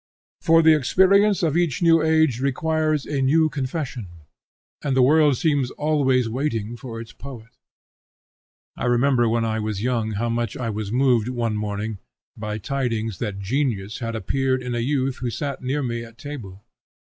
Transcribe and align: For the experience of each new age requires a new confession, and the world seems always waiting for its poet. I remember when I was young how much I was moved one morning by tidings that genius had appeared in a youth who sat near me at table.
For 0.41 0.63
the 0.63 0.73
experience 0.75 1.43
of 1.43 1.55
each 1.55 1.83
new 1.83 2.01
age 2.01 2.39
requires 2.39 3.05
a 3.05 3.21
new 3.21 3.49
confession, 3.49 4.07
and 4.83 4.97
the 4.97 5.03
world 5.03 5.37
seems 5.37 5.69
always 5.69 6.27
waiting 6.27 6.75
for 6.75 6.99
its 6.99 7.13
poet. 7.13 7.55
I 8.75 8.85
remember 8.85 9.29
when 9.29 9.45
I 9.45 9.59
was 9.59 9.83
young 9.83 10.13
how 10.13 10.27
much 10.27 10.57
I 10.57 10.71
was 10.71 10.91
moved 10.91 11.27
one 11.29 11.55
morning 11.55 11.99
by 12.35 12.57
tidings 12.57 13.19
that 13.19 13.37
genius 13.41 13.99
had 13.99 14.15
appeared 14.15 14.63
in 14.63 14.73
a 14.73 14.79
youth 14.79 15.17
who 15.17 15.29
sat 15.29 15.61
near 15.61 15.83
me 15.83 16.03
at 16.03 16.17
table. 16.17 16.63